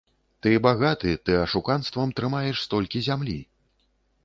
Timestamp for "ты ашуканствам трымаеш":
1.27-2.65